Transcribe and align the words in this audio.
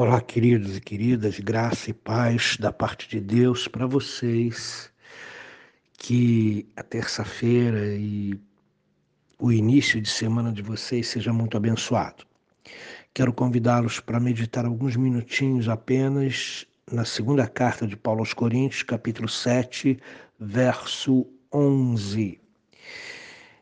Olá, 0.00 0.20
queridos 0.20 0.76
e 0.76 0.80
queridas, 0.80 1.40
graça 1.40 1.90
e 1.90 1.92
paz 1.92 2.56
da 2.56 2.72
parte 2.72 3.08
de 3.08 3.18
Deus 3.18 3.66
para 3.66 3.84
vocês. 3.84 4.92
Que 5.94 6.68
a 6.76 6.84
terça-feira 6.84 7.84
e 7.96 8.40
o 9.40 9.50
início 9.50 10.00
de 10.00 10.08
semana 10.08 10.52
de 10.52 10.62
vocês 10.62 11.08
seja 11.08 11.32
muito 11.32 11.56
abençoado. 11.56 12.24
Quero 13.12 13.32
convidá-los 13.32 13.98
para 13.98 14.20
meditar 14.20 14.64
alguns 14.64 14.94
minutinhos 14.94 15.68
apenas 15.68 16.64
na 16.88 17.04
segunda 17.04 17.48
carta 17.48 17.84
de 17.84 17.96
Paulo 17.96 18.20
aos 18.20 18.32
Coríntios, 18.32 18.84
capítulo 18.84 19.28
7, 19.28 19.98
verso 20.38 21.26
11. 21.52 22.40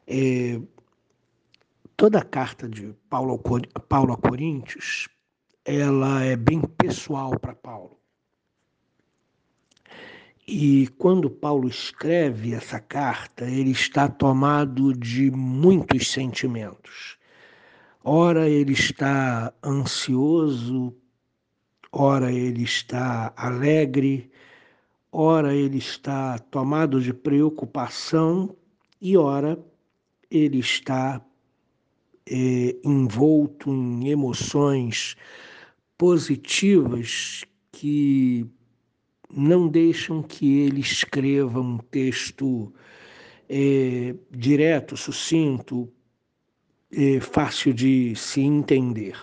É, 0.07 0.61
toda 1.97 2.19
a 2.19 2.25
carta 2.25 2.69
de 2.69 2.95
Paulo, 3.09 3.43
Paulo 3.89 4.13
a 4.13 4.19
Coríntios 4.19 5.09
ela 5.67 6.23
é 6.23 6.37
bem 6.37 6.61
pessoal 6.61 7.37
para 7.41 7.53
Paulo. 7.53 7.99
E 10.47 10.87
quando 10.97 11.29
Paulo 11.29 11.69
escreve 11.69 12.55
essa 12.55 12.79
carta, 12.79 13.45
ele 13.51 13.73
está 13.73 14.09
tomado 14.09 14.95
de 14.95 15.29
muitos 15.33 16.13
sentimentos. 16.13 17.19
Ora, 18.05 18.49
ele 18.49 18.75
está 18.75 19.53
ansioso, 19.65 20.95
ora, 21.91 22.31
ele 22.31 22.63
está 22.63 23.35
alegre, 23.37 24.31
ora, 25.11 25.53
ele 25.53 25.79
está 25.79 26.39
tomado 26.39 27.01
de 27.01 27.13
preocupação 27.13 28.55
e 29.01 29.17
ora, 29.17 29.59
ele 30.31 30.61
está 30.61 31.21
é, 32.25 32.77
envolto 32.85 33.69
em 33.69 34.11
emoções 34.11 35.17
positivas 35.99 37.45
que 37.73 38.47
não 39.31 39.69
deixam 39.69 40.23
que 40.23 40.61
ele 40.61 40.81
escreva 40.81 41.61
um 41.61 41.79
texto 41.79 42.73
é, 43.49 44.15
direto, 44.31 44.97
sucinto, 44.97 45.93
é, 46.93 47.21
fácil 47.21 47.73
de 47.73 48.15
se 48.15 48.41
entender. 48.41 49.17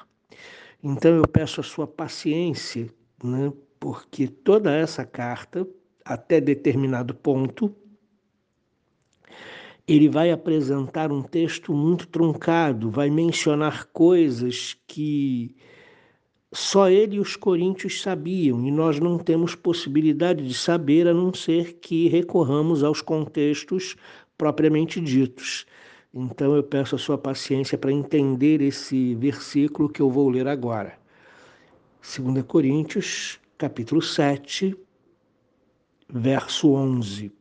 Então 0.84 1.16
eu 1.16 1.28
peço 1.28 1.62
a 1.62 1.64
sua 1.64 1.88
paciência, 1.88 2.90
né, 3.24 3.52
porque 3.80 4.28
toda 4.28 4.76
essa 4.76 5.06
carta, 5.06 5.68
até 6.04 6.42
determinado 6.42 7.16
ponto, 7.16 7.76
ele 9.88 10.08
vai 10.08 10.32
apresentar 10.32 11.12
um 11.12 11.22
texto 11.22 11.74
muito 11.74 12.08
truncado, 12.08 12.90
vai 12.90 13.10
mencionar 13.10 13.86
coisas 13.88 14.78
que 14.88 15.56
só 16.54 16.88
ele 16.88 17.16
e 17.16 17.20
os 17.20 17.36
coríntios 17.36 18.02
sabiam, 18.02 18.64
e 18.64 18.70
nós 18.70 19.00
não 19.00 19.18
temos 19.18 19.56
possibilidade 19.56 20.48
de 20.48 20.54
saber 20.54 21.08
a 21.08 21.14
não 21.14 21.34
ser 21.34 21.80
que 21.82 22.08
recorramos 22.08 22.84
aos 22.84 23.02
contextos 23.02 23.96
propriamente 24.38 25.02
ditos. 25.02 25.66
Então 26.14 26.56
eu 26.56 26.62
peço 26.62 26.96
a 26.96 27.00
sua 27.00 27.18
paciência 27.18 27.76
para 27.76 27.92
entender 27.92 28.62
esse 28.62 29.16
versículo 29.16 29.90
que 29.90 30.00
eu 30.00 30.12
vou 30.12 30.30
ler 30.30 30.48
agora. 30.48 30.96
2 32.04 32.44
Coríntios, 32.46 33.40
capítulo 33.58 34.00
7, 34.00 34.76
verso 36.08 36.72
11. 36.74 37.32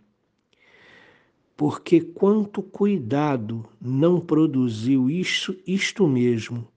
Porque 1.55 2.01
quanto 2.01 2.63
cuidado 2.63 3.63
não 3.79 4.19
produziu 4.19 5.11
isto, 5.11 5.55
isto 5.67 6.09
mesmo 6.09 6.72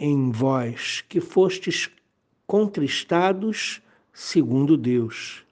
em 0.00 0.30
vós 0.30 1.02
que 1.02 1.20
fostes 1.20 1.90
contristados 2.46 3.82
segundo 4.14 4.74
Deus. 4.74 5.44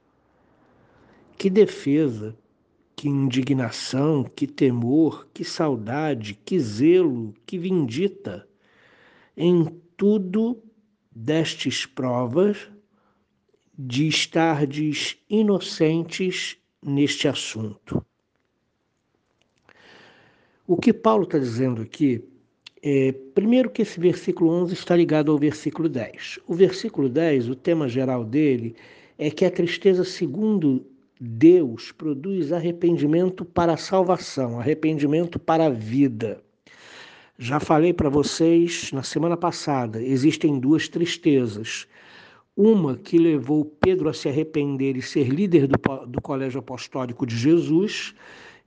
Que 1.36 1.50
defesa, 1.50 2.34
que 2.96 3.10
indignação, 3.10 4.24
que 4.24 4.46
temor, 4.46 5.28
que 5.34 5.44
saudade, 5.44 6.32
que 6.32 6.58
zelo, 6.58 7.34
que 7.44 7.58
vindita. 7.58 8.48
Em 9.36 9.66
tudo 9.98 10.60
destes 11.14 11.84
provas 11.84 12.70
de 13.78 14.08
estardes 14.08 15.18
inocentes 15.28 16.56
neste 16.82 17.28
assunto. 17.28 18.04
O 20.66 20.76
que 20.76 20.92
Paulo 20.92 21.24
está 21.24 21.38
dizendo 21.38 21.82
aqui 21.82 22.24
é, 22.82 23.12
primeiro 23.34 23.70
que 23.70 23.82
esse 23.82 23.98
versículo 23.98 24.50
11 24.50 24.74
está 24.74 24.94
ligado 24.94 25.32
ao 25.32 25.38
versículo 25.38 25.88
10. 25.88 26.40
O 26.46 26.54
versículo 26.54 27.08
10, 27.08 27.48
o 27.48 27.54
tema 27.54 27.88
geral 27.88 28.24
dele, 28.24 28.74
é 29.18 29.30
que 29.30 29.44
a 29.44 29.50
tristeza, 29.50 30.04
segundo 30.04 30.86
Deus, 31.20 31.90
produz 31.90 32.52
arrependimento 32.52 33.44
para 33.44 33.72
a 33.72 33.76
salvação, 33.76 34.60
arrependimento 34.60 35.38
para 35.38 35.66
a 35.66 35.70
vida. 35.70 36.40
Já 37.36 37.58
falei 37.60 37.92
para 37.92 38.08
vocês 38.08 38.92
na 38.92 39.02
semana 39.02 39.36
passada, 39.36 40.02
existem 40.02 40.58
duas 40.58 40.88
tristezas. 40.88 41.86
Uma 42.56 42.96
que 42.96 43.18
levou 43.18 43.64
Pedro 43.64 44.08
a 44.08 44.12
se 44.12 44.28
arrepender 44.28 44.96
e 44.96 45.02
ser 45.02 45.28
líder 45.28 45.68
do, 45.68 45.78
do 46.06 46.20
colégio 46.20 46.58
apostólico 46.58 47.24
de 47.24 47.36
Jesus, 47.36 48.14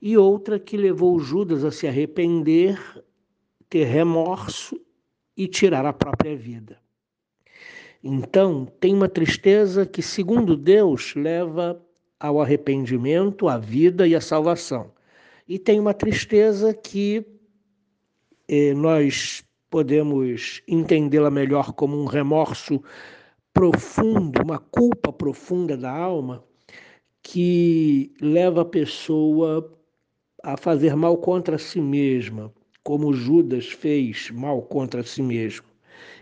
e 0.02 0.18
outra 0.18 0.58
que 0.58 0.76
levou 0.76 1.20
Judas 1.20 1.64
a 1.64 1.72
se 1.72 1.88
arrepender 1.88 2.80
ter 3.72 3.86
remorso 3.86 4.80
e 5.36 5.48
tirar 5.48 5.86
a 5.86 5.94
própria 5.94 6.36
vida. 6.36 6.78
Então, 8.04 8.66
tem 8.66 8.94
uma 8.94 9.08
tristeza 9.08 9.86
que, 9.86 10.02
segundo 10.02 10.58
Deus, 10.58 11.16
leva 11.16 11.82
ao 12.20 12.42
arrependimento, 12.42 13.48
à 13.48 13.58
vida 13.58 14.06
e 14.06 14.14
à 14.14 14.20
salvação. 14.20 14.92
E 15.48 15.58
tem 15.58 15.80
uma 15.80 15.94
tristeza 15.94 16.74
que 16.74 17.26
eh, 18.50 18.74
nós 18.74 19.42
podemos 19.70 20.62
entendê-la 20.68 21.32
melhor 21.32 21.72
como 21.72 21.98
um 21.98 22.06
remorso 22.06 22.84
profundo, 23.54 24.44
uma 24.44 24.60
culpa 24.60 25.14
profunda 25.14 25.78
da 25.78 25.92
alma, 25.92 26.44
que 27.24 28.12
leva 28.20 28.64
a 28.64 28.66
pessoa 28.66 29.72
a 30.44 30.58
fazer 30.58 30.94
mal 30.94 31.16
contra 31.18 31.58
si 31.58 31.80
mesma, 31.80 32.52
como 32.84 33.14
Judas 33.14 33.68
fez 33.68 34.30
mal 34.32 34.62
contra 34.62 35.04
si 35.04 35.22
mesmo 35.22 35.66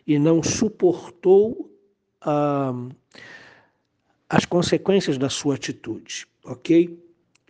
e 0.05 0.17
não 0.19 0.41
suportou 0.41 1.71
ah, 2.21 2.73
as 4.27 4.45
consequências 4.45 5.17
da 5.17 5.29
sua 5.29 5.55
atitude, 5.55 6.27
ok? 6.43 6.99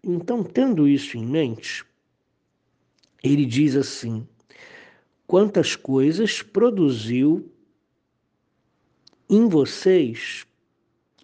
Então, 0.04 0.44
tendo 0.44 0.88
isso 0.88 1.18
em 1.18 1.26
mente, 1.26 1.86
ele 3.24 3.46
diz 3.46 3.76
assim: 3.76 4.28
quantas 5.28 5.76
coisas 5.76 6.42
produziu 6.42 7.52
em 9.30 9.48
vocês 9.48 10.46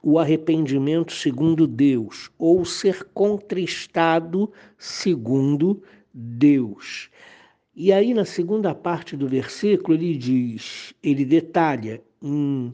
o 0.03 0.19
arrependimento 0.19 1.13
segundo 1.13 1.65
Deus, 1.65 2.29
ou 2.37 2.63
ser 2.63 3.03
contristado 3.05 4.53
segundo 4.77 5.81
Deus. 6.13 7.09
E 7.75 7.91
aí, 7.91 8.13
na 8.13 8.23
segunda 8.23 8.73
parte 8.73 9.17
do 9.17 9.27
versículo, 9.27 9.97
ele 9.97 10.17
diz, 10.17 10.93
ele 11.03 11.25
detalha, 11.25 12.01
em, 12.21 12.73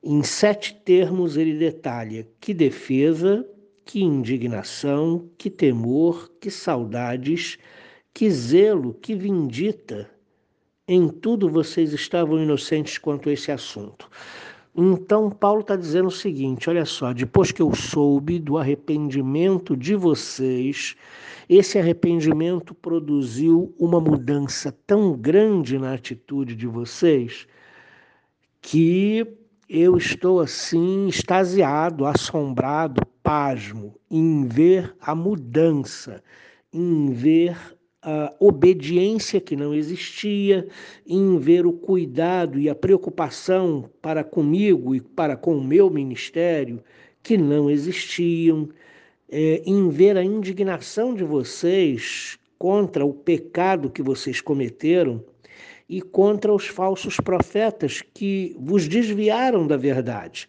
em 0.00 0.22
sete 0.22 0.74
termos, 0.84 1.36
ele 1.36 1.58
detalha 1.58 2.28
que 2.40 2.54
defesa, 2.54 3.44
que 3.84 4.00
indignação, 4.00 5.28
que 5.36 5.50
temor, 5.50 6.30
que 6.40 6.52
saudades, 6.52 7.58
que 8.14 8.30
zelo, 8.30 8.94
que 8.94 9.16
vindita. 9.16 10.08
Em 10.86 11.08
tudo 11.08 11.48
vocês 11.48 11.92
estavam 11.92 12.40
inocentes 12.40 12.98
quanto 12.98 13.28
a 13.28 13.32
esse 13.32 13.50
assunto. 13.50 14.08
Então, 14.74 15.30
Paulo 15.30 15.60
está 15.60 15.76
dizendo 15.76 16.08
o 16.08 16.10
seguinte: 16.10 16.70
olha 16.70 16.84
só, 16.84 17.12
depois 17.12 17.52
que 17.52 17.60
eu 17.60 17.74
soube 17.74 18.38
do 18.38 18.56
arrependimento 18.56 19.76
de 19.76 19.94
vocês, 19.94 20.96
esse 21.48 21.78
arrependimento 21.78 22.74
produziu 22.74 23.74
uma 23.78 24.00
mudança 24.00 24.74
tão 24.86 25.12
grande 25.14 25.78
na 25.78 25.92
atitude 25.94 26.54
de 26.56 26.66
vocês 26.66 27.46
que 28.62 29.26
eu 29.68 29.96
estou 29.96 30.40
assim 30.40 31.08
extasiado, 31.08 32.06
assombrado, 32.06 33.02
pasmo 33.22 33.98
em 34.10 34.46
ver 34.46 34.94
a 35.00 35.14
mudança, 35.14 36.22
em 36.72 37.10
ver 37.12 37.56
a 38.02 38.34
obediência 38.40 39.40
que 39.40 39.54
não 39.54 39.72
existia, 39.72 40.66
em 41.06 41.38
ver 41.38 41.64
o 41.64 41.72
cuidado 41.72 42.58
e 42.58 42.68
a 42.68 42.74
preocupação 42.74 43.88
para 44.02 44.24
comigo 44.24 44.94
e 44.94 45.00
para 45.00 45.36
com 45.36 45.56
o 45.56 45.64
meu 45.64 45.88
ministério 45.88 46.82
que 47.22 47.38
não 47.38 47.70
existiam 47.70 48.68
é, 49.30 49.62
em 49.64 49.88
ver 49.88 50.16
a 50.16 50.24
indignação 50.24 51.14
de 51.14 51.22
vocês 51.22 52.36
contra 52.58 53.04
o 53.04 53.14
pecado 53.14 53.88
que 53.88 54.02
vocês 54.02 54.40
cometeram 54.40 55.24
e 55.88 56.02
contra 56.02 56.52
os 56.52 56.66
falsos 56.66 57.16
profetas 57.18 58.02
que 58.14 58.56
vos 58.58 58.88
desviaram 58.88 59.66
da 59.66 59.76
verdade, 59.76 60.48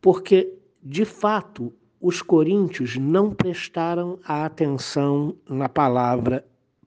porque, 0.00 0.52
de 0.82 1.04
fato, 1.04 1.72
os 2.00 2.20
coríntios 2.20 2.96
não 2.96 3.30
prestaram 3.30 4.18
a 4.24 4.44
atenção 4.44 5.36
na 5.48 5.68
palavra 5.68 6.44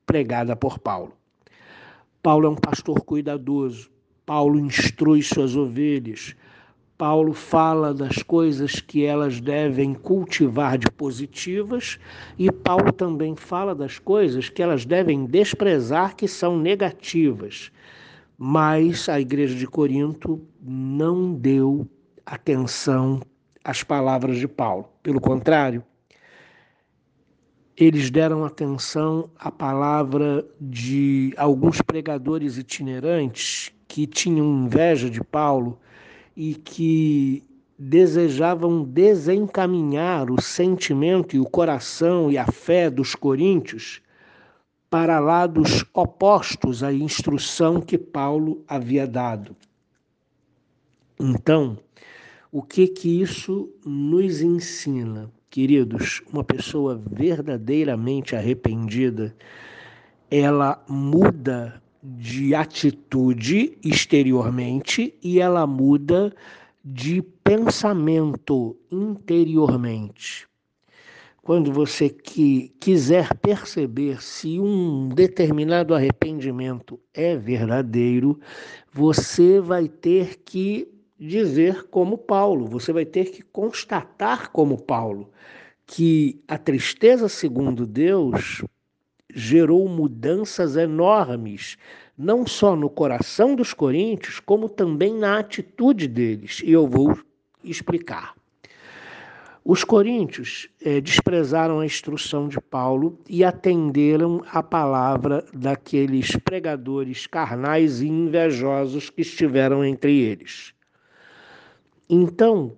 pregada 0.07 0.56
por 0.56 0.80
Paulo. 0.80 1.13
Paulo 2.24 2.48
é 2.48 2.50
um 2.50 2.56
pastor 2.56 3.01
cuidadoso, 3.01 3.92
Paulo 4.25 4.57
instrui 4.57 5.21
suas 5.21 5.56
ovelhas, 5.56 6.36
Paulo 6.98 7.31
fala 7.33 7.94
das 7.94 8.24
coisas 8.24 8.80
que 8.81 9.06
elas 9.06 9.39
devem 9.39 9.94
cultivar 9.94 10.80
de 10.80 10.89
positivas 10.89 12.00
e 12.39 12.51
Paulo 12.51 12.92
também 12.92 13.36
fala 13.36 13.75
das 13.75 14.00
coisas 14.00 14.50
que 14.50 14.63
elas 14.63 14.83
devem 14.83 15.25
desprezar 15.25 16.15
que 16.15 16.27
são 16.27 16.57
negativas. 16.57 17.71
Mas 18.36 19.07
a 19.07 19.19
igreja 19.19 19.56
de 19.56 19.68
Corinto 19.68 20.42
não 20.59 21.33
deu 21.33 21.88
atenção 22.25 23.21
às 23.63 23.83
palavras 23.83 24.38
de 24.38 24.48
Paulo. 24.48 24.89
Pelo 25.04 25.21
contrário, 25.21 25.83
eles 27.77 28.09
deram 28.09 28.44
atenção 28.44 29.29
à 29.38 29.51
palavra 29.51 30.44
de 30.59 31.31
alguns 31.38 31.79
pregadores 31.79 32.57
itinerantes 32.57 33.71
que 33.88 34.07
tinham 34.07 34.65
inveja 34.65 35.07
de 35.12 35.24
Paulo 35.24 35.79
e 36.35 36.56
que 36.56 37.44
desejavam 37.77 38.83
desencaminhar 38.83 40.31
o 40.31 40.41
sentimento 40.41 41.35
e 41.35 41.39
o 41.39 41.45
coração 41.45 42.31
e 42.31 42.38
a 42.38 42.47
fé 42.47 42.89
dos 42.89 43.13
coríntios 43.13 44.01
para 44.89 45.19
lados 45.19 45.85
opostos 45.94 46.81
à 46.81 46.91
instrução 46.91 47.80
que 47.80 47.97
Paulo 47.97 48.63
havia 48.68 49.06
dado. 49.06 49.56
Então, 51.19 51.77
o 52.51 52.63
que 52.63 52.88
que 52.88 53.21
isso 53.21 53.69
nos 53.85 54.41
ensina? 54.41 55.31
Queridos, 55.57 56.21
uma 56.31 56.44
pessoa 56.44 57.01
verdadeiramente 57.12 58.36
arrependida, 58.36 59.36
ela 60.30 60.86
muda 60.88 61.81
de 62.04 62.54
atitude 62.54 63.75
exteriormente 63.83 65.15
e 65.24 65.39
ela 65.39 65.65
muda 65.65 66.31
de 66.86 67.24
pensamento 67.44 68.77
interiormente. 68.92 70.48
Quando 71.42 71.74
você 71.74 72.07
que 72.07 72.71
quiser 72.80 73.33
perceber 73.38 74.21
se 74.21 74.59
um 74.59 75.09
determinado 75.09 75.95
arrependimento 75.95 77.00
é 77.15 77.36
verdadeiro, 77.36 78.39
você 78.94 79.59
vai 79.59 79.88
ter 79.88 80.38
que 80.45 80.88
dizer 81.19 81.87
como 81.89 82.17
Paulo, 82.17 82.65
você 82.65 82.93
vai 82.93 83.05
ter 83.05 83.31
que 83.31 83.41
constatar 83.41 84.51
como 84.51 84.81
Paulo 84.81 85.31
que 85.85 86.41
a 86.47 86.57
tristeza 86.57 87.29
segundo 87.29 87.85
Deus 87.85 88.61
gerou 89.33 89.87
mudanças 89.87 90.75
enormes, 90.75 91.77
não 92.17 92.45
só 92.45 92.75
no 92.75 92.89
coração 92.89 93.55
dos 93.55 93.73
coríntios, 93.73 94.39
como 94.39 94.67
também 94.67 95.13
na 95.13 95.39
atitude 95.39 96.07
deles. 96.07 96.61
E 96.63 96.71
eu 96.71 96.87
vou 96.87 97.17
explicar. 97.63 98.35
Os 99.63 99.83
coríntios 99.83 100.69
eh, 100.81 101.01
desprezaram 101.01 101.81
a 101.81 101.85
instrução 101.85 102.47
de 102.47 102.59
Paulo 102.59 103.19
e 103.29 103.43
atenderam 103.43 104.41
a 104.49 104.63
palavra 104.63 105.45
daqueles 105.53 106.35
pregadores 106.37 107.27
carnais 107.27 108.01
e 108.01 108.07
invejosos 108.07 109.09
que 109.09 109.21
estiveram 109.21 109.83
entre 109.83 110.19
eles. 110.19 110.73
Então, 112.09 112.77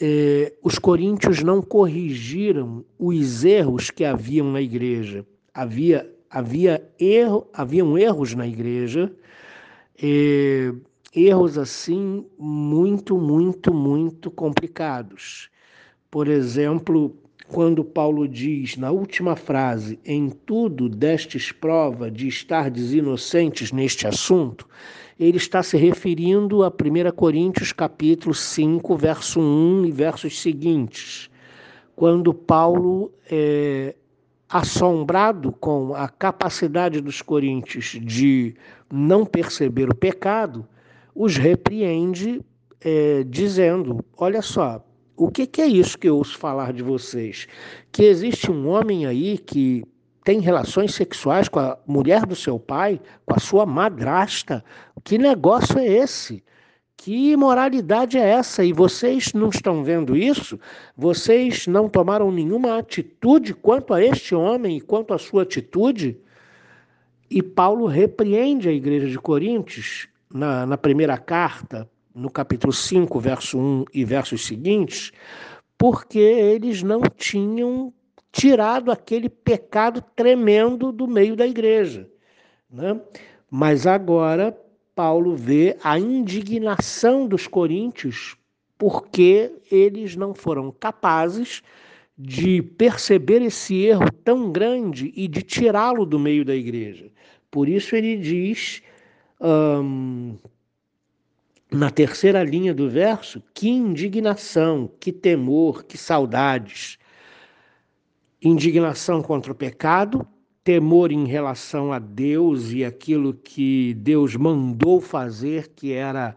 eh, 0.00 0.52
os 0.62 0.78
coríntios 0.78 1.42
não 1.42 1.62
corrigiram 1.62 2.84
os 2.98 3.44
erros 3.44 3.90
que 3.90 4.04
haviam 4.04 4.50
na 4.50 4.60
igreja 4.60 5.24
havia, 5.58 6.08
havia 6.30 6.88
erro, 7.00 7.48
haviam 7.52 7.98
erros 7.98 8.32
na 8.32 8.46
igreja, 8.46 9.12
eh, 10.00 10.72
erros 11.12 11.58
assim 11.58 12.24
muito, 12.38 13.18
muito, 13.18 13.74
muito 13.74 14.30
complicados. 14.30 15.50
Por 16.08 16.28
exemplo, 16.28 17.16
quando 17.48 17.82
Paulo 17.82 18.28
diz 18.28 18.76
na 18.76 18.90
última 18.90 19.34
frase, 19.34 19.98
em 20.04 20.28
tudo 20.28 20.88
destes 20.88 21.50
prova 21.50 22.10
de 22.10 22.28
estardes 22.28 22.92
inocentes 22.92 23.72
neste 23.72 24.06
assunto, 24.06 24.68
ele 25.18 25.38
está 25.38 25.62
se 25.62 25.76
referindo 25.76 26.62
a 26.62 26.68
1 26.68 27.10
Coríntios 27.16 27.72
capítulo 27.72 28.34
5, 28.34 28.96
verso 28.96 29.40
1 29.40 29.86
e 29.86 29.90
versos 29.90 30.40
seguintes, 30.40 31.30
quando 31.96 32.34
Paulo 32.34 33.10
é, 33.30 33.96
assombrado 34.48 35.50
com 35.50 35.94
a 35.94 36.06
capacidade 36.06 37.00
dos 37.00 37.22
coríntios 37.22 37.98
de 38.02 38.54
não 38.92 39.24
perceber 39.24 39.90
o 39.90 39.94
pecado, 39.94 40.66
os 41.14 41.36
repreende, 41.36 42.42
é, 42.80 43.24
dizendo: 43.24 44.04
Olha 44.16 44.42
só, 44.42 44.84
o 45.18 45.30
que, 45.30 45.46
que 45.46 45.60
é 45.60 45.66
isso 45.66 45.98
que 45.98 46.08
eu 46.08 46.16
ouço 46.16 46.38
falar 46.38 46.72
de 46.72 46.82
vocês? 46.82 47.48
Que 47.90 48.04
existe 48.04 48.50
um 48.50 48.68
homem 48.68 49.04
aí 49.04 49.36
que 49.36 49.84
tem 50.24 50.40
relações 50.40 50.94
sexuais 50.94 51.48
com 51.48 51.58
a 51.58 51.76
mulher 51.86 52.24
do 52.24 52.36
seu 52.36 52.58
pai, 52.58 53.00
com 53.26 53.34
a 53.34 53.40
sua 53.40 53.66
madrasta. 53.66 54.64
Que 55.02 55.18
negócio 55.18 55.78
é 55.78 55.86
esse? 55.86 56.44
Que 56.96 57.32
imoralidade 57.32 58.16
é 58.16 58.28
essa? 58.28 58.64
E 58.64 58.72
vocês 58.72 59.32
não 59.32 59.48
estão 59.48 59.82
vendo 59.82 60.16
isso? 60.16 60.58
Vocês 60.96 61.66
não 61.66 61.88
tomaram 61.88 62.30
nenhuma 62.30 62.78
atitude 62.78 63.54
quanto 63.54 63.92
a 63.94 64.02
este 64.02 64.34
homem 64.34 64.76
e 64.76 64.80
quanto 64.80 65.14
à 65.14 65.18
sua 65.18 65.42
atitude? 65.42 66.16
E 67.30 67.42
Paulo 67.42 67.86
repreende 67.86 68.68
a 68.68 68.72
igreja 68.72 69.08
de 69.08 69.18
Coríntios 69.18 70.08
na, 70.32 70.64
na 70.64 70.76
primeira 70.78 71.16
carta, 71.18 71.88
no 72.18 72.28
capítulo 72.28 72.72
5, 72.72 73.20
verso 73.20 73.58
1 73.58 73.84
e 73.94 74.04
versos 74.04 74.44
seguintes, 74.44 75.12
porque 75.78 76.18
eles 76.18 76.82
não 76.82 77.00
tinham 77.16 77.92
tirado 78.32 78.90
aquele 78.90 79.28
pecado 79.28 80.02
tremendo 80.16 80.90
do 80.90 81.06
meio 81.06 81.36
da 81.36 81.46
igreja. 81.46 82.10
Né? 82.68 83.00
Mas 83.48 83.86
agora 83.86 84.56
Paulo 84.94 85.36
vê 85.36 85.76
a 85.82 85.98
indignação 85.98 87.26
dos 87.26 87.46
coríntios 87.46 88.36
porque 88.76 89.52
eles 89.70 90.16
não 90.16 90.34
foram 90.34 90.72
capazes 90.72 91.62
de 92.16 92.60
perceber 92.62 93.42
esse 93.42 93.76
erro 93.76 94.10
tão 94.24 94.50
grande 94.50 95.12
e 95.14 95.28
de 95.28 95.42
tirá-lo 95.42 96.04
do 96.04 96.18
meio 96.18 96.44
da 96.44 96.54
igreja. 96.54 97.10
Por 97.50 97.68
isso 97.68 97.94
ele 97.94 98.16
diz, 98.16 98.82
hum, 99.40 100.36
na 101.70 101.90
terceira 101.90 102.42
linha 102.42 102.72
do 102.72 102.88
verso, 102.88 103.42
que 103.52 103.68
indignação, 103.68 104.90
que 104.98 105.12
temor, 105.12 105.84
que 105.84 105.98
saudades. 105.98 106.98
Indignação 108.42 109.22
contra 109.22 109.52
o 109.52 109.54
pecado, 109.54 110.26
temor 110.64 111.12
em 111.12 111.26
relação 111.26 111.92
a 111.92 111.98
Deus 111.98 112.72
e 112.72 112.84
aquilo 112.84 113.34
que 113.34 113.94
Deus 113.94 114.34
mandou 114.36 115.00
fazer, 115.00 115.68
que 115.68 115.92
era 115.92 116.34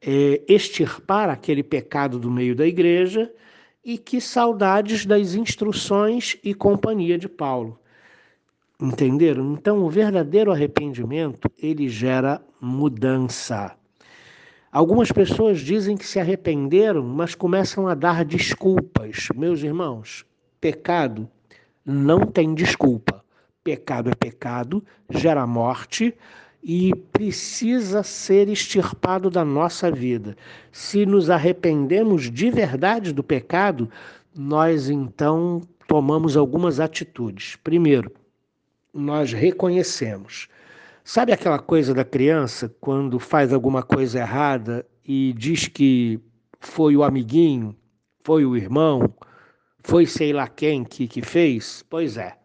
é, 0.00 0.42
extirpar 0.46 1.30
aquele 1.30 1.62
pecado 1.62 2.18
do 2.18 2.30
meio 2.30 2.54
da 2.54 2.66
igreja, 2.66 3.32
e 3.84 3.96
que 3.96 4.20
saudades 4.20 5.06
das 5.06 5.34
instruções 5.34 6.36
e 6.42 6.52
companhia 6.52 7.16
de 7.16 7.28
Paulo. 7.28 7.78
Entenderam? 8.80 9.54
Então, 9.54 9.78
o 9.78 9.88
verdadeiro 9.88 10.50
arrependimento, 10.52 11.48
ele 11.56 11.88
gera 11.88 12.42
mudança. 12.60 13.74
Algumas 14.70 15.10
pessoas 15.10 15.60
dizem 15.60 15.96
que 15.96 16.06
se 16.06 16.18
arrependeram, 16.18 17.02
mas 17.02 17.34
começam 17.34 17.86
a 17.88 17.94
dar 17.94 18.24
desculpas. 18.24 19.28
Meus 19.34 19.62
irmãos, 19.62 20.24
pecado 20.60 21.28
não 21.84 22.26
tem 22.26 22.54
desculpa. 22.54 23.24
Pecado 23.62 24.10
é 24.10 24.14
pecado, 24.14 24.84
gera 25.08 25.46
morte 25.46 26.14
e 26.62 26.94
precisa 27.12 28.02
ser 28.02 28.48
extirpado 28.48 29.30
da 29.30 29.44
nossa 29.44 29.90
vida. 29.90 30.36
Se 30.72 31.06
nos 31.06 31.30
arrependemos 31.30 32.30
de 32.30 32.50
verdade 32.50 33.12
do 33.12 33.22
pecado, 33.22 33.88
nós 34.34 34.90
então 34.90 35.62
tomamos 35.86 36.36
algumas 36.36 36.80
atitudes. 36.80 37.56
Primeiro, 37.62 38.10
nós 38.92 39.32
reconhecemos. 39.32 40.48
Sabe 41.08 41.32
aquela 41.32 41.60
coisa 41.60 41.94
da 41.94 42.04
criança 42.04 42.68
quando 42.80 43.20
faz 43.20 43.52
alguma 43.52 43.80
coisa 43.80 44.18
errada 44.18 44.84
e 45.04 45.32
diz 45.34 45.68
que 45.68 46.18
foi 46.58 46.96
o 46.96 47.04
amiguinho, 47.04 47.76
foi 48.24 48.44
o 48.44 48.56
irmão, 48.56 49.14
foi 49.84 50.04
sei 50.04 50.32
lá 50.32 50.48
quem 50.48 50.82
que, 50.82 51.06
que 51.06 51.22
fez? 51.22 51.84
Pois 51.88 52.16
é. 52.16 52.36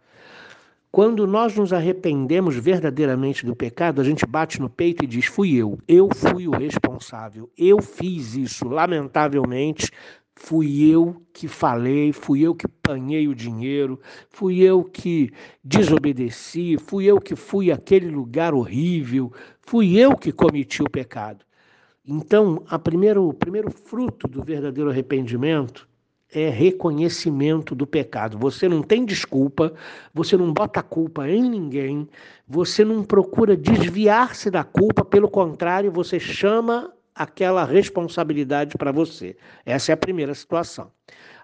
Quando 0.91 1.25
nós 1.25 1.55
nos 1.55 1.73
arrependemos 1.73 2.55
verdadeiramente 2.55 3.47
do 3.47 3.55
pecado, 3.55 3.99
a 3.99 4.03
gente 4.03 4.27
bate 4.27 4.61
no 4.61 4.69
peito 4.69 5.03
e 5.03 5.07
diz: 5.07 5.25
fui 5.25 5.55
eu, 5.55 5.79
eu 5.87 6.07
fui 6.13 6.47
o 6.47 6.51
responsável, 6.51 7.49
eu 7.57 7.81
fiz 7.81 8.35
isso, 8.35 8.69
lamentavelmente. 8.69 9.89
Fui 10.35 10.89
eu 10.89 11.21
que 11.33 11.47
falei, 11.47 12.11
fui 12.11 12.41
eu 12.41 12.55
que 12.55 12.67
panhei 12.67 13.27
o 13.27 13.35
dinheiro, 13.35 13.99
fui 14.29 14.59
eu 14.61 14.83
que 14.83 15.31
desobedeci, 15.63 16.77
fui 16.77 17.05
eu 17.05 17.19
que 17.19 17.35
fui 17.35 17.71
aquele 17.71 18.09
lugar 18.09 18.53
horrível, 18.53 19.31
fui 19.61 19.97
eu 19.97 20.15
que 20.15 20.31
cometi 20.31 20.81
o 20.81 20.89
pecado. 20.89 21.45
Então, 22.05 22.63
a 22.67 22.79
primeiro, 22.79 23.27
o 23.27 23.33
primeiro 23.33 23.69
fruto 23.69 24.27
do 24.27 24.43
verdadeiro 24.43 24.89
arrependimento 24.89 25.87
é 26.33 26.49
reconhecimento 26.49 27.75
do 27.75 27.85
pecado. 27.85 28.37
Você 28.37 28.67
não 28.67 28.81
tem 28.81 29.05
desculpa, 29.05 29.73
você 30.13 30.37
não 30.37 30.51
bota 30.53 30.81
culpa 30.81 31.29
em 31.29 31.49
ninguém, 31.49 32.07
você 32.47 32.85
não 32.85 33.03
procura 33.03 33.55
desviar-se 33.55 34.49
da 34.49 34.63
culpa, 34.63 35.03
pelo 35.03 35.29
contrário, 35.29 35.91
você 35.91 36.19
chama 36.19 36.91
aquela 37.13 37.63
responsabilidade 37.65 38.77
para 38.77 38.91
você. 38.91 39.35
Essa 39.65 39.91
é 39.91 39.93
a 39.93 39.97
primeira 39.97 40.33
situação. 40.33 40.91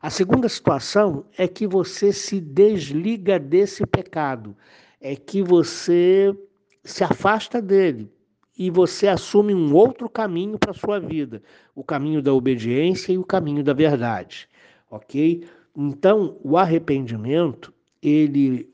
A 0.01 0.09
segunda 0.09 0.47
situação 0.47 1.25
é 1.37 1.47
que 1.47 1.67
você 1.67 2.13
se 2.13 2.39
desliga 2.39 3.39
desse 3.39 3.85
pecado, 3.85 4.55
é 5.01 5.15
que 5.15 5.41
você 5.41 6.35
se 6.83 7.03
afasta 7.03 7.61
dele 7.61 8.11
e 8.57 8.69
você 8.69 9.07
assume 9.07 9.53
um 9.53 9.73
outro 9.73 10.09
caminho 10.09 10.57
para 10.57 10.71
a 10.71 10.73
sua 10.73 10.99
vida, 10.99 11.41
o 11.75 11.83
caminho 11.83 12.21
da 12.21 12.33
obediência 12.33 13.11
e 13.11 13.17
o 13.17 13.23
caminho 13.23 13.63
da 13.63 13.73
verdade 13.73 14.47
ok? 14.89 15.43
Então, 15.75 16.37
o 16.43 16.57
arrependimento, 16.57 17.73
ele 18.01 18.69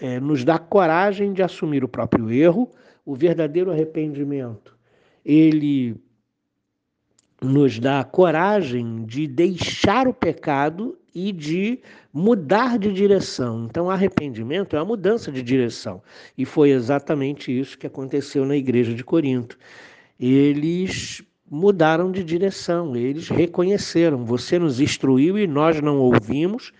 é, 0.00 0.18
nos 0.18 0.44
dá 0.44 0.58
coragem 0.58 1.32
de 1.32 1.42
assumir 1.42 1.84
o 1.84 1.88
próprio 1.88 2.30
erro, 2.30 2.70
o 3.04 3.14
verdadeiro 3.14 3.70
arrependimento, 3.70 4.76
ele 5.24 5.96
nos 7.40 7.78
dá 7.78 8.02
coragem 8.04 9.04
de 9.04 9.26
deixar 9.26 10.08
o 10.08 10.14
pecado 10.14 10.98
e 11.14 11.32
de 11.32 11.80
mudar 12.12 12.78
de 12.78 12.92
direção. 12.92 13.66
Então, 13.68 13.90
arrependimento 13.90 14.74
é 14.76 14.78
uma 14.78 14.84
mudança 14.84 15.30
de 15.30 15.42
direção. 15.42 16.02
E 16.36 16.44
foi 16.44 16.70
exatamente 16.70 17.56
isso 17.56 17.78
que 17.78 17.86
aconteceu 17.86 18.44
na 18.44 18.56
igreja 18.56 18.94
de 18.94 19.04
Corinto. 19.04 19.58
Eles 20.18 21.22
mudaram 21.50 22.10
de 22.10 22.22
direção, 22.22 22.94
eles 22.96 23.28
reconheceram: 23.28 24.24
você 24.24 24.58
nos 24.58 24.80
instruiu 24.80 25.38
e 25.38 25.46
nós 25.46 25.80
não 25.80 25.98
ouvimos, 25.98 26.72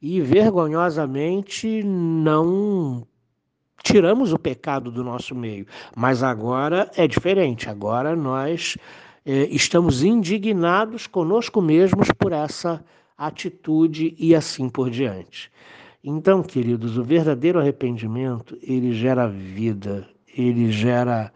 e 0.00 0.20
vergonhosamente 0.20 1.82
não 1.82 3.06
tiramos 3.82 4.32
o 4.32 4.38
pecado 4.38 4.90
do 4.90 5.04
nosso 5.04 5.34
meio. 5.34 5.66
Mas 5.94 6.22
agora 6.22 6.90
é 6.96 7.06
diferente, 7.06 7.68
agora 7.68 8.16
nós 8.16 8.76
estamos 9.26 10.02
indignados 10.02 11.06
conosco 11.06 11.62
mesmos 11.62 12.08
por 12.18 12.32
essa 12.32 12.84
atitude 13.16 14.14
e 14.18 14.34
assim 14.34 14.68
por 14.68 14.90
diante. 14.90 15.50
Então, 16.02 16.42
queridos, 16.42 16.98
o 16.98 17.02
verdadeiro 17.02 17.58
arrependimento 17.58 18.58
ele 18.62 18.92
gera 18.92 19.26
vida, 19.26 20.06
ele 20.36 20.70
gera 20.70 21.32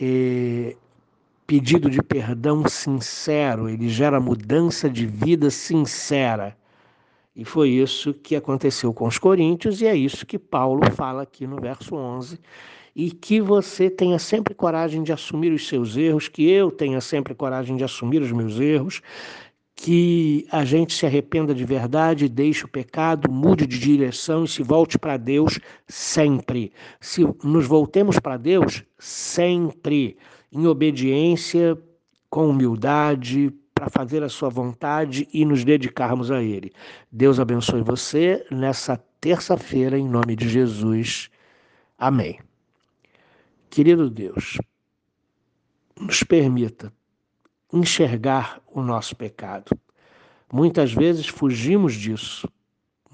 é, 0.00 0.74
pedido 1.46 1.90
de 1.90 2.02
perdão 2.02 2.66
sincero, 2.66 3.68
ele 3.68 3.88
gera 3.88 4.18
mudança 4.18 4.88
de 4.88 5.06
vida 5.06 5.50
sincera. 5.50 6.56
E 7.38 7.44
foi 7.44 7.68
isso 7.68 8.12
que 8.12 8.34
aconteceu 8.34 8.92
com 8.92 9.06
os 9.06 9.16
coríntios, 9.16 9.80
e 9.80 9.86
é 9.86 9.94
isso 9.94 10.26
que 10.26 10.40
Paulo 10.40 10.82
fala 10.96 11.22
aqui 11.22 11.46
no 11.46 11.60
verso 11.60 11.94
11. 11.94 12.36
E 12.96 13.12
que 13.12 13.40
você 13.40 13.88
tenha 13.88 14.18
sempre 14.18 14.52
coragem 14.54 15.04
de 15.04 15.12
assumir 15.12 15.52
os 15.52 15.68
seus 15.68 15.96
erros, 15.96 16.26
que 16.26 16.50
eu 16.50 16.68
tenha 16.68 17.00
sempre 17.00 17.36
coragem 17.36 17.76
de 17.76 17.84
assumir 17.84 18.20
os 18.20 18.32
meus 18.32 18.58
erros, 18.58 19.00
que 19.76 20.48
a 20.50 20.64
gente 20.64 20.92
se 20.92 21.06
arrependa 21.06 21.54
de 21.54 21.64
verdade, 21.64 22.28
deixe 22.28 22.64
o 22.64 22.68
pecado, 22.68 23.30
mude 23.30 23.68
de 23.68 23.78
direção 23.78 24.42
e 24.42 24.48
se 24.48 24.64
volte 24.64 24.98
para 24.98 25.16
Deus 25.16 25.60
sempre. 25.86 26.72
Se 27.00 27.24
nos 27.44 27.68
voltemos 27.68 28.18
para 28.18 28.36
Deus 28.36 28.82
sempre 28.98 30.18
em 30.50 30.66
obediência, 30.66 31.78
com 32.28 32.48
humildade, 32.48 33.54
para 33.78 33.88
fazer 33.88 34.24
a 34.24 34.28
sua 34.28 34.48
vontade 34.48 35.28
e 35.32 35.44
nos 35.44 35.64
dedicarmos 35.64 36.32
a 36.32 36.42
Ele. 36.42 36.72
Deus 37.12 37.38
abençoe 37.38 37.80
você 37.80 38.44
nessa 38.50 38.96
terça-feira, 39.20 39.96
em 39.96 40.08
nome 40.08 40.34
de 40.34 40.48
Jesus. 40.48 41.30
Amém. 41.96 42.40
Querido 43.70 44.10
Deus, 44.10 44.58
nos 46.00 46.24
permita 46.24 46.92
enxergar 47.72 48.60
o 48.66 48.82
nosso 48.82 49.14
pecado. 49.14 49.70
Muitas 50.52 50.92
vezes 50.92 51.28
fugimos 51.28 51.94
disso. 51.94 52.48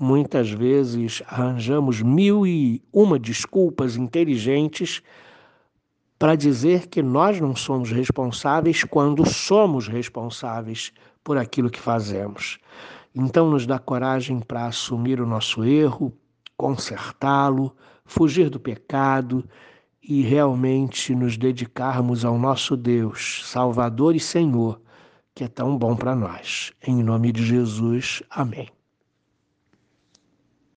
Muitas 0.00 0.50
vezes 0.50 1.22
arranjamos 1.26 2.00
mil 2.00 2.46
e 2.46 2.82
uma 2.90 3.18
desculpas 3.18 3.96
inteligentes 3.96 5.02
para 6.24 6.36
dizer 6.36 6.86
que 6.86 7.02
nós 7.02 7.38
não 7.38 7.54
somos 7.54 7.90
responsáveis 7.90 8.82
quando 8.82 9.28
somos 9.28 9.88
responsáveis 9.88 10.90
por 11.22 11.36
aquilo 11.36 11.68
que 11.68 11.78
fazemos. 11.78 12.56
Então, 13.14 13.50
nos 13.50 13.66
dá 13.66 13.78
coragem 13.78 14.40
para 14.40 14.64
assumir 14.64 15.20
o 15.20 15.26
nosso 15.26 15.62
erro, 15.62 16.16
consertá-lo, 16.56 17.76
fugir 18.06 18.48
do 18.48 18.58
pecado 18.58 19.44
e 20.02 20.22
realmente 20.22 21.14
nos 21.14 21.36
dedicarmos 21.36 22.24
ao 22.24 22.38
nosso 22.38 22.74
Deus, 22.74 23.42
Salvador 23.44 24.16
e 24.16 24.20
Senhor, 24.20 24.80
que 25.34 25.44
é 25.44 25.48
tão 25.48 25.76
bom 25.76 25.94
para 25.94 26.16
nós. 26.16 26.72
Em 26.86 27.02
nome 27.02 27.32
de 27.32 27.44
Jesus, 27.44 28.22
amém. 28.30 28.73